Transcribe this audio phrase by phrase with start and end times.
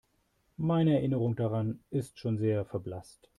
[0.57, 3.29] Meine Erinnerung daran ist schon sehr verblasst.